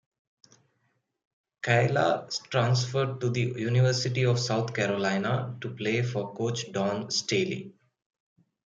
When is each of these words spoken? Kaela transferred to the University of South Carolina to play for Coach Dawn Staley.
Kaela 1.61 2.27
transferred 2.49 3.21
to 3.21 3.29
the 3.29 3.53
University 3.55 4.25
of 4.25 4.39
South 4.39 4.73
Carolina 4.73 5.55
to 5.61 5.69
play 5.75 6.01
for 6.01 6.33
Coach 6.33 6.71
Dawn 6.71 7.11
Staley. 7.11 7.75